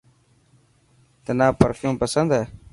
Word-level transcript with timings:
تنا 1.25 1.47
پرفيوم 1.59 1.95
پسند 2.01 2.29
هي. 2.37 2.43